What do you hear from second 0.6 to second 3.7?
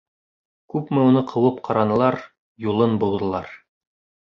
Күпме уны ҡыуып ҡаранылар, юлын быуҙылар.